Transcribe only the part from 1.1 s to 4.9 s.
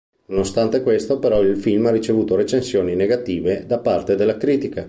però, il film ha ricevuto recensioni negative da parte della critica.